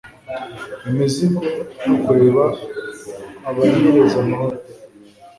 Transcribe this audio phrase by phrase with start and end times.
[0.89, 1.41] imizigo
[1.85, 2.43] no kureba
[3.49, 4.57] abanyereza amahoro